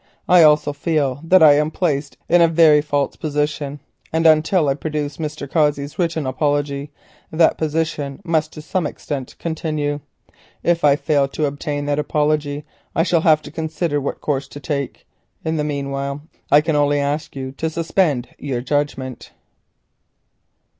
I 0.27 0.41
also 0.41 0.73
feel 0.73 1.21
that 1.23 1.43
I 1.43 1.53
am 1.53 1.69
placed 1.69 2.17
in 2.27 2.41
a 2.41 2.47
very 2.47 2.81
false 2.81 3.15
position, 3.15 3.79
and 4.11 4.25
until 4.25 4.67
I 4.67 4.73
produce 4.73 5.17
Mr. 5.17 5.47
Cossey's 5.47 5.99
written 5.99 6.25
apology, 6.25 6.89
that 7.29 7.59
position 7.59 8.19
must 8.25 8.51
to 8.53 8.63
some 8.63 8.87
extent 8.87 9.35
continue. 9.37 9.99
If 10.63 10.83
I 10.83 10.95
fail 10.95 11.27
to 11.27 11.45
obtain 11.45 11.85
that 11.85 11.99
apology, 11.99 12.65
I 12.95 13.03
shall 13.03 13.21
have 13.21 13.43
to 13.43 13.51
consider 13.51 14.01
what 14.01 14.21
course 14.21 14.47
to 14.47 14.59
take. 14.59 15.05
In 15.45 15.57
the 15.57 15.63
meanwhile 15.63 16.23
I 16.49 16.61
can 16.61 16.75
only 16.75 16.97
ask 16.99 17.35
you 17.35 17.51
to 17.51 17.69
suspend 17.69 18.27
your 18.39 18.61
judgment." 18.61 19.31